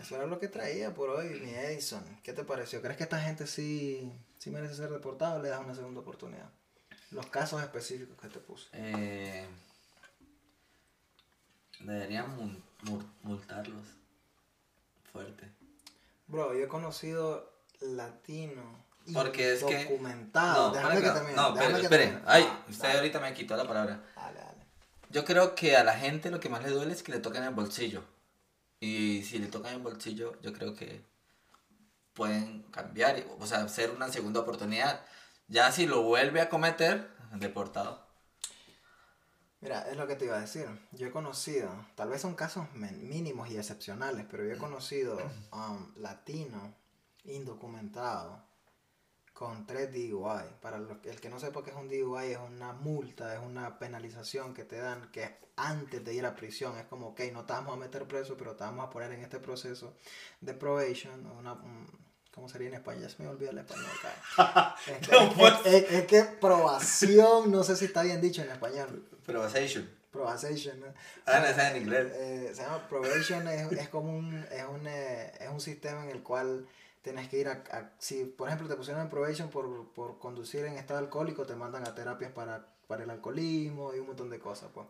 [0.00, 2.02] Eso era lo que traía por hoy, mi Edison.
[2.24, 2.82] ¿Qué te pareció?
[2.82, 6.50] ¿Crees que esta gente sí, sí merece ser deportada o le das una segunda oportunidad?
[7.10, 8.66] Los casos específicos que te puse.
[8.72, 9.46] Eh,
[11.80, 13.86] deberían mul- mul- multarlos.
[15.12, 15.48] Fuerte.
[16.26, 18.64] Bro, yo he conocido latinos.
[19.12, 19.84] Porque es que.
[19.84, 20.68] documentados.
[20.72, 21.36] No, déjame que que- termine.
[21.36, 22.18] no, pero que.
[22.26, 24.00] Ay, Ah, usted dale, ahorita me quitó la palabra.
[24.16, 24.64] Dale, dale.
[25.10, 27.44] Yo creo que a la gente lo que más le duele es que le toquen
[27.44, 28.02] el bolsillo.
[28.80, 31.02] Y si le tocan el bolsillo, yo creo que
[32.14, 35.04] pueden cambiar, o sea, hacer una segunda oportunidad.
[35.48, 38.06] Ya si lo vuelve a cometer, deportado.
[39.60, 40.66] Mira, es lo que te iba a decir.
[40.92, 45.18] Yo he conocido, tal vez son casos mínimos y excepcionales, pero yo he conocido
[45.52, 46.70] um, latinos
[47.24, 48.40] indocumentados
[49.32, 50.44] con tres DUI.
[50.62, 53.78] Para los el que no sepa qué es un DUI, es una multa, es una
[53.78, 56.76] penalización que te dan que es antes de ir a prisión.
[56.78, 59.22] Es como, ok, no te vamos a meter preso, pero te vamos a poner en
[59.22, 59.96] este proceso
[60.40, 61.26] de probation.
[61.26, 61.88] Una, un-
[62.34, 63.02] ¿Cómo sería en español?
[63.02, 63.86] Ya se me olvidó el español.
[64.86, 69.06] Es que- es- es- es que probación, no sé si está bien dicho en español.
[69.24, 69.88] Probation.
[70.10, 70.86] Probation, ¿no?
[71.26, 72.12] Ah, no, esa en inglés.
[72.14, 76.10] Eh, se llama probation, es, es como un, es un, eh, es un sistema en
[76.10, 76.66] el cual
[77.02, 80.64] tienes que ir a, a- si por ejemplo te pusieron en probation por, por conducir
[80.64, 84.38] en estado alcohólico, te mandan a terapias para, para el alcoholismo y un montón de
[84.38, 84.86] cosas, pues.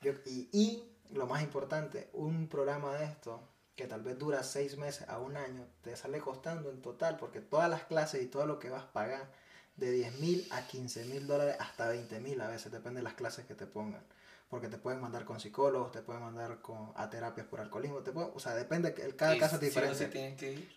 [0.00, 3.40] Yo, y, y lo más importante, un programa de esto
[3.78, 7.40] que tal vez dura seis meses a un año, te sale costando en total, porque
[7.40, 9.30] todas las clases y todo lo que vas a pagar,
[9.76, 13.14] de 10 mil a 15 mil dólares hasta 20 mil a veces, depende de las
[13.14, 14.02] clases que te pongan.
[14.50, 18.10] Porque te pueden mandar con psicólogos, te pueden mandar con, a terapias por alcoholismo, te
[18.10, 20.06] pueden, o sea, depende, cada caso es diferente.
[20.06, 20.76] sí tienen que ir.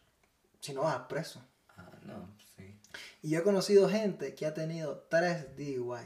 [0.59, 1.41] Si no vas preso.
[1.77, 2.79] Ah, no, sí.
[3.23, 6.01] Y yo he conocido gente que ha tenido 3 DUI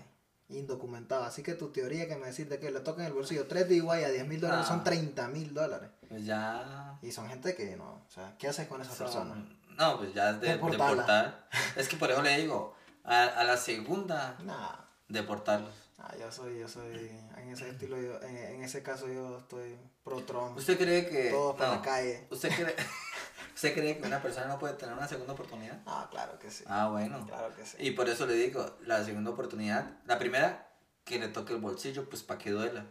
[0.47, 1.27] indocumentados.
[1.27, 4.03] Así que tu teoría que me decís de que le tocan el bolsillo 3 DUI
[4.03, 4.69] a 10 mil dólares Ah.
[4.69, 5.89] son 30 mil dólares.
[6.09, 6.97] Pues ya.
[7.01, 9.37] Y son gente que no, o sea, ¿qué haces con esas son- personas?
[9.77, 10.87] No, pues ya es de, Deportarla.
[10.91, 11.47] deportar.
[11.75, 14.75] Es que por eso le digo, a, a la segunda, Nah,
[15.09, 15.73] deportarlos.
[15.97, 19.77] nah, yo soy, yo soy, en ese estilo, yo, en, en ese caso yo estoy
[20.03, 20.57] pro Trump.
[20.57, 21.31] ¿Usted cree que.?
[21.31, 21.75] Todos para no.
[21.77, 22.27] la calle.
[22.31, 22.75] ¿Usted cree,
[23.55, 25.79] ¿Usted cree que una persona no puede tener una segunda oportunidad?
[25.85, 26.63] Ah, claro que sí.
[26.67, 27.25] Ah, bueno.
[27.25, 27.77] Claro que sí.
[27.79, 30.67] Y por eso le digo, la segunda oportunidad, la primera,
[31.03, 32.85] que le toque el bolsillo, pues para que duela.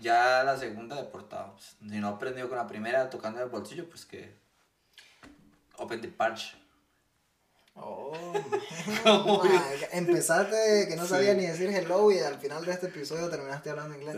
[0.00, 1.52] Ya la segunda, deportado.
[1.54, 4.36] Pues, si no aprendió con la primera tocando el bolsillo, pues que.
[5.76, 6.56] Open the parch.
[7.74, 8.32] Oh,
[9.92, 11.10] empezaste que no Sí.
[11.10, 14.16] sabía ni decir hello y al final de este episodio terminaste hablando inglés.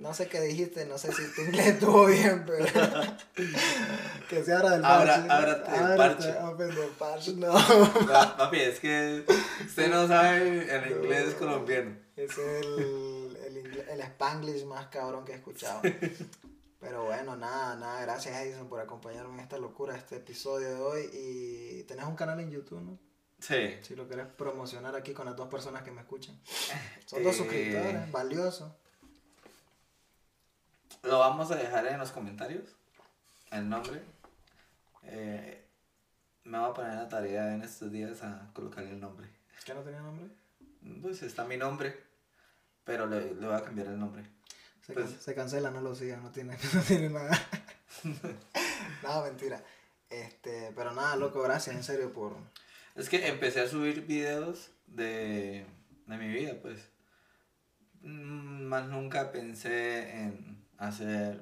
[0.00, 2.64] No sé qué dijiste, no sé si tu inglés estuvo bien, pero
[4.28, 5.30] que se abra del Abra- parche.
[5.32, 6.38] ábrate del Ábrate, parche.
[6.42, 7.52] open parche, no.
[8.08, 9.24] Pa- Papi, es que
[9.64, 11.94] usted no sabe el inglés colombiano.
[12.16, 13.36] Es el,
[13.92, 15.80] el, spanglish más cabrón que he escuchado.
[16.80, 21.10] Pero bueno, nada, nada, gracias Edison por acompañarme en esta locura, este episodio de hoy.
[21.12, 22.98] Y tenés un canal en YouTube, ¿no?
[23.38, 23.76] Sí.
[23.82, 26.38] Si lo quieres promocionar aquí con las dos personas que me escuchan.
[27.06, 27.38] Son dos Eh.
[27.38, 28.72] suscriptores, valiosos.
[31.02, 32.64] Lo vamos a dejar en los comentarios.
[33.50, 34.02] El nombre.
[35.04, 35.64] Eh,
[36.44, 39.28] me voy a poner la tarea en estos días a colocar el nombre.
[39.64, 40.28] ¿Qué no tenía nombre?
[41.00, 42.11] Pues está mi nombre.
[42.84, 44.24] Pero le, le voy a cambiar el nombre.
[44.86, 47.38] Se, Pues- can- se cancela, no lo sigan, no tiene, no tiene nada.
[49.02, 49.62] nada, mentira.
[50.10, 52.36] Este, pero nada, loco, gracias en serio por...
[52.94, 55.64] Es que empecé a subir videos de,
[56.06, 56.90] de mi vida, pues.
[58.02, 61.40] Mm, Más nunca pensé en hacer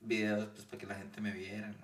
[0.00, 1.74] videos pues para que la gente me viera.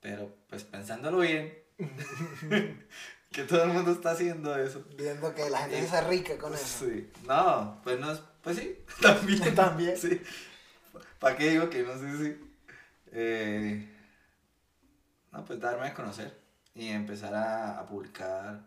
[0.00, 1.56] Pero pues pensándolo bien,
[3.32, 4.84] que todo el mundo está haciendo eso.
[4.96, 6.86] Viendo que la gente se hace rica con eso.
[6.86, 7.10] Sí.
[7.26, 9.54] No, pues no es, pues sí, también.
[9.54, 9.96] También.
[9.96, 10.20] Sí.
[11.18, 12.52] ¿Para qué digo que no sé si?
[13.12, 13.88] Eh,
[15.30, 16.40] no, pues darme a conocer
[16.74, 18.60] y empezar a, a publicar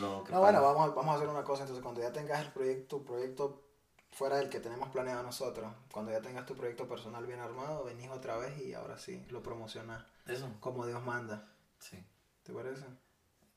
[0.00, 1.62] lo que No, bueno, vamos a, vamos a hacer una cosa.
[1.62, 3.62] Entonces, cuando ya tengas el proyecto, proyecto
[4.10, 8.08] fuera del que tenemos planeado nosotros, cuando ya tengas tu proyecto personal bien armado, venís
[8.10, 11.48] otra vez y ahora sí, lo promocionas Eso, como Dios manda.
[11.78, 12.02] sí.
[12.42, 12.84] ¿Te parece?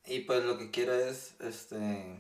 [0.06, 2.20] Y pues lo que quiero es, este,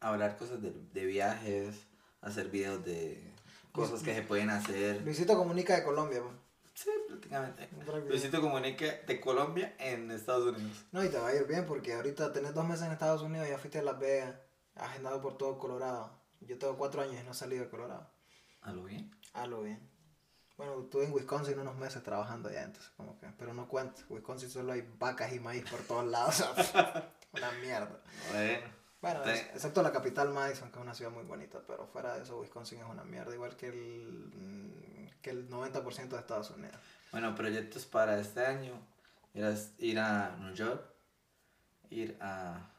[0.00, 1.76] hablar cosas de, de viajes,
[2.20, 3.32] hacer videos de
[3.72, 5.02] cosas que se pueden hacer.
[5.02, 6.22] Luisito Comunica de Colombia.
[6.22, 6.34] pues.
[6.74, 7.68] Sí, prácticamente.
[8.08, 10.84] Luisito Comunica de Colombia en Estados Unidos.
[10.92, 13.48] No, y te va a ir bien porque ahorita tenés dos meses en Estados Unidos,
[13.48, 14.34] ya fuiste a Las Vegas,
[14.74, 16.10] has andado por todo Colorado.
[16.40, 18.10] Yo tengo cuatro años y no he salido de Colorado.
[18.62, 19.10] ¿A lo bien?
[19.32, 19.80] Ah, lo bien.
[20.56, 24.02] Bueno, estuve en Wisconsin unos meses trabajando allá, entonces como que, pero no cuento.
[24.08, 26.40] Wisconsin solo hay vacas y maíz por todos lados.
[26.56, 28.00] o sea, una mierda.
[28.32, 28.84] Bueno.
[29.00, 32.22] Bueno, Te- excepto la capital Madison, que es una ciudad muy bonita, pero fuera de
[32.22, 36.76] eso Wisconsin es una mierda, igual que el, mm, que el 90% de Estados Unidos.
[37.12, 38.72] Bueno, proyectos para este año.
[39.34, 40.82] Ir a, ir a New York.
[41.90, 42.70] Ir a...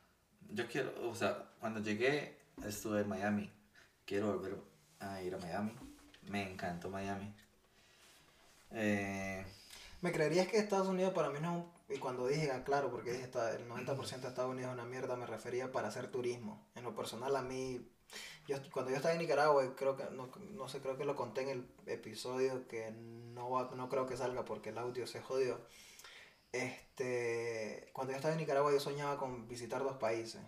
[0.50, 3.52] Yo quiero, o sea, cuando llegué estuve en Miami.
[4.06, 4.58] Quiero volver
[5.00, 5.76] a ir a Miami.
[6.24, 7.36] Me encantó Miami.
[8.72, 9.46] Eh,
[10.02, 11.74] Me creerías que Estados Unidos para mí no.
[11.90, 15.16] Y cuando dije, ah, claro, porque dije el 90% de Estados Unidos es una mierda,
[15.16, 16.68] me refería para hacer turismo.
[16.76, 17.88] En lo personal a mí,
[18.48, 21.42] yo, cuando yo estaba en Nicaragua, creo que, no, no sé, creo que lo conté
[21.44, 25.60] en el episodio que no, no creo que salga porque el audio se jodió.
[26.52, 30.42] Este, cuando yo estaba en Nicaragua yo soñaba con visitar dos países.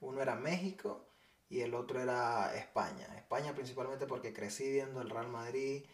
[0.00, 1.04] Uno era México
[1.48, 3.06] y el otro era España.
[3.16, 5.84] España principalmente porque crecí viendo el Real Madrid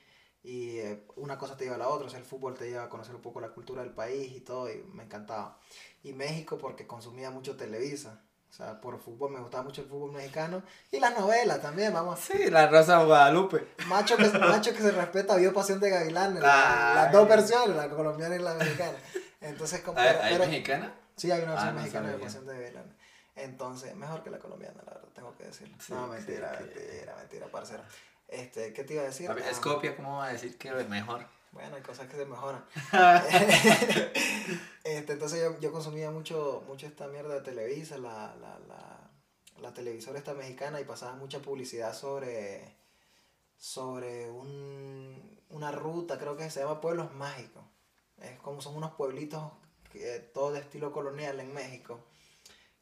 [0.44, 2.85] y eh, una cosa te lleva a la otra, o sea, el fútbol te lleva
[2.85, 5.59] a conocer un poco la cultura del país y todo, y me encantaba.
[6.02, 10.12] Y México porque consumía mucho Televisa, o sea, por fútbol me gustaba mucho el fútbol
[10.12, 12.20] mexicano y las novelas también, vamos.
[12.20, 13.66] sí, la Rosa de Guadalupe.
[13.88, 17.88] Macho que, macho que se respeta, vio Pasión de Gavilanes, la- las dos versiones, la
[17.88, 18.96] colombiana y la mexicana.
[19.40, 20.94] Entonces, como, ¿Hay, hay mexicana?
[21.16, 22.26] Sí, hay una Ah, versión no mexicana de sabía.
[22.26, 22.94] Pasión de Gavilanes.
[23.37, 25.76] Entonces, mejor que la colombiana, la verdad, tengo que decirlo.
[25.80, 27.83] Sí, no, sí, mentira, que- mentira, mentira, parcero.
[28.34, 29.30] Este, ¿qué te iba a decir?
[29.30, 31.26] Ah, Es copia, ¿cómo va a decir que es mejor?
[31.52, 32.64] Bueno, hay cosas que se mejoran.
[34.84, 39.10] este, entonces yo, yo consumía mucho, mucho esta mierda de Televisa, la, la, la,
[39.60, 42.74] la televisora esta mexicana y pasaba mucha publicidad sobre,
[43.56, 47.62] sobre un, una ruta, creo que se llama Pueblos Mágicos.
[48.20, 49.52] Es como son unos pueblitos,
[49.92, 52.00] que, todo de estilo colonial en México,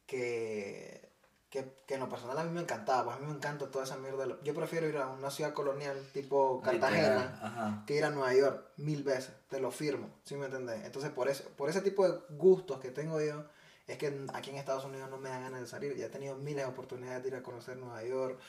[0.07, 1.12] que,
[1.53, 3.85] que, que en lo personal a mí me encantaba, pues a mí me encanta toda
[3.85, 4.25] esa mierda.
[4.43, 9.03] Yo prefiero ir a una ciudad colonial tipo Cartagena que ir a Nueva York mil
[9.03, 10.83] veces, te lo firmo, ¿sí me entendés?
[10.83, 13.45] Entonces por eso, por ese tipo de gustos que tengo yo,
[13.85, 16.35] es que aquí en Estados Unidos no me dan ganas de salir, ya he tenido
[16.37, 18.39] miles de oportunidades de ir a conocer Nueva York,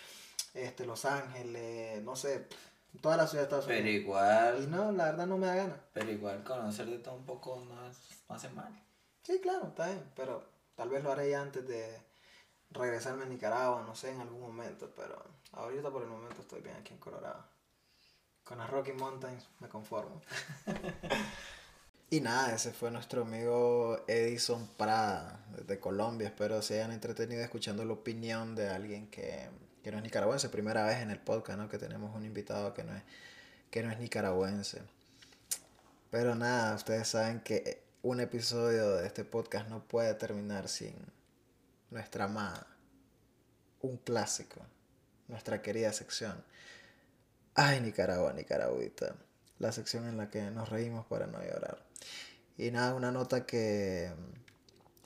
[0.55, 2.47] este, Los Ángeles, no sé,
[3.03, 4.01] toda la ciudad de Estados Pero Unidos.
[4.01, 5.79] Y igual, no, la verdad no me da ganas.
[5.93, 7.99] pero igual conocer de todo un poco no, es,
[8.31, 8.73] no hace mal.
[9.25, 10.43] Sí, claro, está bien, pero
[10.75, 12.14] tal vez lo haré ya antes de
[12.75, 16.77] regresarme a Nicaragua, no sé, en algún momento, pero ahorita por el momento estoy bien
[16.77, 17.45] aquí en Colorado.
[18.43, 20.21] Con las Rocky Mountains me conformo.
[22.11, 26.29] y nada, ese fue nuestro amigo Edison Prada, desde Colombia.
[26.29, 29.49] Espero se hayan entretenido escuchando la opinión de alguien que,
[29.83, 30.51] que no es nicaragüense.
[30.51, 31.69] Primera vez en el podcast, ¿no?
[31.71, 33.03] Que tenemos un invitado que no es,
[33.71, 34.83] que no es nicaragüense.
[36.11, 40.95] Pero nada, ustedes saben que un episodio de este podcast no puede terminar sin
[41.95, 42.67] nuestra amada,
[43.81, 44.61] un clásico,
[45.29, 46.45] nuestra querida sección.
[47.55, 49.15] Ay, Nicaragua, Nicaragüita.
[49.61, 51.79] La sección en la que nos reímos para no llorar.
[52.59, 54.11] Y nada, una nota que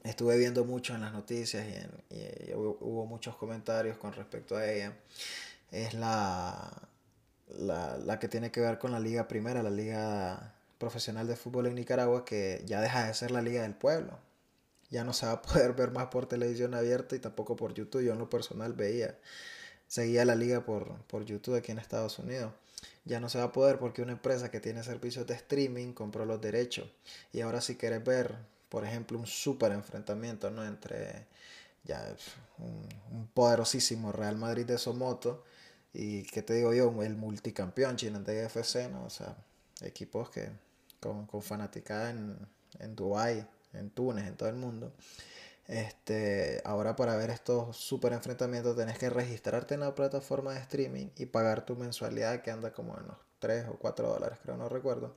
[0.02, 1.66] estuve viendo mucho en las noticias
[2.10, 4.96] y, hubo muchos comentarios con respecto a ella.
[5.70, 6.88] Es la,
[7.48, 11.66] la, la que tiene que ver con la Liga Primera, la Liga Profesional de Fútbol
[11.66, 14.27] en Nicaragua, que ya deja de ser la Liga del Pueblo.
[14.90, 18.04] Ya no se va a poder ver más por televisión abierta y tampoco por YouTube.
[18.04, 19.18] Yo en lo personal veía,
[19.86, 22.52] seguía la liga por, por YouTube aquí en Estados Unidos.
[23.04, 26.24] Ya no se va a poder porque una empresa que tiene servicios de streaming compró
[26.24, 26.88] los derechos.
[27.32, 28.36] Y ahora si quieres ver,
[28.68, 30.64] por ejemplo, un súper enfrentamiento ¿no?
[30.64, 31.26] entre
[31.84, 32.14] ya
[32.58, 35.44] un, un poderosísimo Real Madrid de Somoto
[35.92, 37.02] y, ¿qué te digo yo?
[37.02, 39.04] El multicampeón Chinandega FC, ¿no?
[39.04, 39.36] O sea,
[39.80, 40.50] equipos que
[41.00, 42.36] con, con fanaticada en,
[42.78, 44.92] en Dubái, en Túnez, en todo el mundo.
[45.68, 51.08] Este, ahora para ver estos super enfrentamientos tenés que registrarte en la plataforma de streaming
[51.16, 54.68] y pagar tu mensualidad que anda como en los 3 o 4 dólares, creo, no
[54.68, 55.14] recuerdo.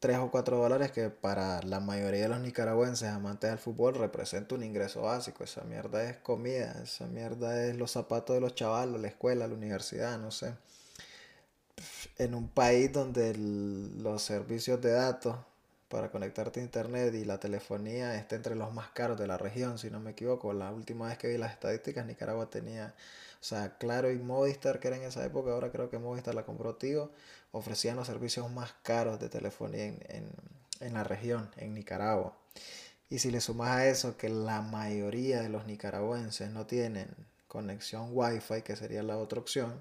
[0.00, 4.54] 3 o 4 dólares que para la mayoría de los nicaragüenses amantes del fútbol representa
[4.54, 5.44] un ingreso básico.
[5.44, 9.54] Esa mierda es comida, esa mierda es los zapatos de los chavalos, la escuela, la
[9.54, 10.54] universidad, no sé.
[12.18, 15.36] En un país donde los servicios de datos
[15.94, 19.78] para conectarte a internet y la telefonía está entre los más caros de la región,
[19.78, 20.52] si no me equivoco.
[20.52, 22.96] La última vez que vi las estadísticas, Nicaragua tenía,
[23.40, 26.44] o sea, Claro y Movistar, que era en esa época, ahora creo que Movistar la
[26.44, 27.12] compró Tigo,
[27.52, 30.30] ofrecían los servicios más caros de telefonía en, en,
[30.80, 32.36] en la región, en Nicaragua.
[33.08, 37.08] Y si le sumas a eso que la mayoría de los nicaragüenses no tienen
[37.46, 39.80] conexión Wi-Fi, que sería la otra opción,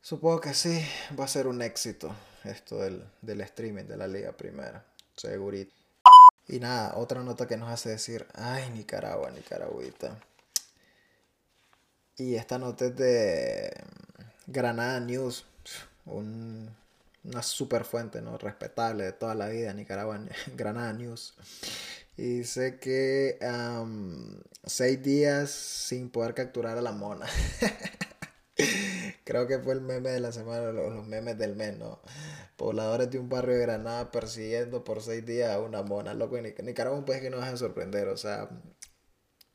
[0.00, 0.82] supongo que sí,
[1.20, 4.84] va a ser un éxito esto del, del streaming de la Liga Primera,
[5.16, 5.74] segurito.
[6.46, 10.18] Y nada, otra nota que nos hace decir, ay, Nicaragua, Nicaragüita.
[12.16, 13.72] Y esta nota es de
[14.46, 15.44] Granada News,
[16.04, 16.68] un,
[17.24, 18.36] una super fuente, ¿no?
[18.38, 20.20] Respetable de toda la vida, Nicaragua,
[20.54, 21.34] Granada News.
[22.16, 27.26] Y dice que um, seis días sin poder capturar a la mona.
[29.24, 32.00] Creo que fue el meme de la semana, los memes del mes, ¿no?
[32.56, 36.14] Pobladores de un barrio de Granada persiguiendo por seis días a una mona.
[36.14, 38.08] Loco, Nicaragua es un país que nos deja sorprender.
[38.08, 38.48] O sea,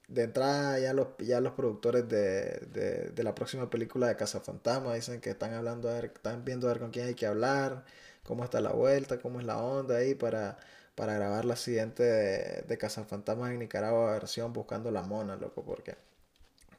[0.08, 4.40] de entrada ya los, ya los productores de, de, de la próxima película de Casa
[4.40, 7.28] Fantasma dicen que están hablando, a ver, están viendo a ver con quién hay que
[7.28, 7.86] hablar,
[8.24, 10.58] cómo está la vuelta, cómo es la onda ahí para
[10.96, 15.96] para grabar la siguiente de, de Cazafantasmas en Nicaragua versión Buscando la Mona, loco, porque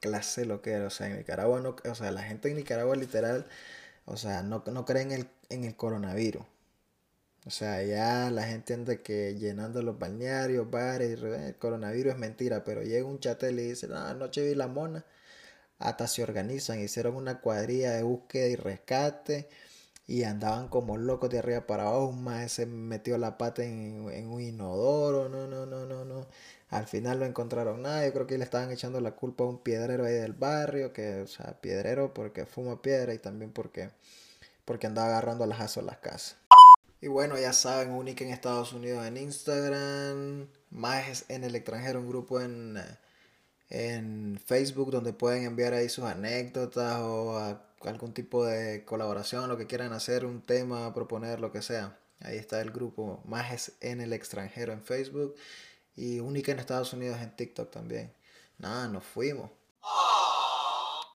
[0.01, 2.97] clase lo que era, o sea, en Nicaragua no, o sea, la gente en Nicaragua
[2.97, 3.47] literal,
[4.07, 6.45] o sea, no, no cree en el, en el coronavirus.
[7.47, 12.65] O sea, ya la gente anda que llenando los balnearios, bares, el coronavirus es mentira,
[12.65, 15.05] pero llega un chatel y dice, no, anoche vi la mona,
[15.79, 19.49] hasta se organizan, hicieron una cuadrilla de búsqueda y rescate
[20.11, 22.07] y andaban como locos de arriba para abajo.
[22.09, 26.27] Un más se metió la pata en, en, un inodoro, no, no, no, no, no.
[26.69, 28.05] Al final no encontraron nada.
[28.05, 31.21] Yo creo que le estaban echando la culpa a un piedrero ahí del barrio, que,
[31.21, 33.91] o sea, piedrero porque fuma piedra y también porque,
[34.65, 36.37] porque andaba agarrando las a las casas.
[37.01, 42.09] Y bueno, ya saben, Única en Estados Unidos en Instagram, más en el extranjero, un
[42.09, 42.83] grupo en,
[43.69, 49.57] en Facebook donde pueden enviar ahí sus anécdotas o a algún tipo de colaboración, lo
[49.57, 51.99] que quieran hacer, un tema, proponer, lo que sea.
[52.21, 55.35] Ahí está el grupo Majes en el extranjero en Facebook
[55.97, 58.13] y única en Estados Unidos en TikTok también.
[58.59, 59.51] Nada, nos fuimos.